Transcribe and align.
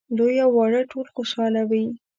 لوی 0.17 0.35
او 0.45 0.51
واړه 0.55 0.81
ټول 0.91 1.05
خوشاله 1.15 1.61
وي. 1.69 1.83